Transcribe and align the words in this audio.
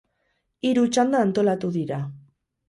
Hiru 0.69 0.85
txanda 0.95 1.21
antolatu 1.27 1.71
dira. 1.77 2.01